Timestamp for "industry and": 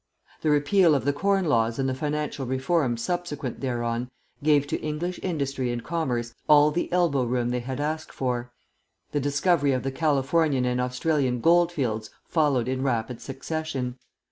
5.21-5.83